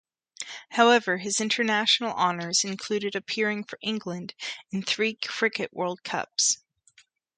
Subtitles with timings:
[0.69, 4.33] However, his international honours included appearing for England
[4.71, 6.57] in three Cricket World Cups.